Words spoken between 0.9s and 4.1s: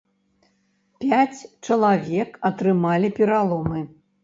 Пяць чалавек атрымалі пераломы.